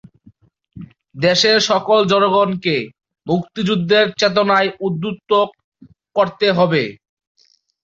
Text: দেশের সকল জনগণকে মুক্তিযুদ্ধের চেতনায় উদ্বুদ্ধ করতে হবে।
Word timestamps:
দেশের 1.15 1.57
সকল 1.69 1.99
জনগণকে 2.11 2.75
মুক্তিযুদ্ধের 3.27 4.05
চেতনায় 4.19 4.69
উদ্বুদ্ধ 4.79 5.29
করতে 6.15 6.47
হবে। 6.57 6.83